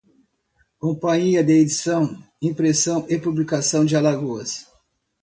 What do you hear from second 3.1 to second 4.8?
Publicação de Alagoas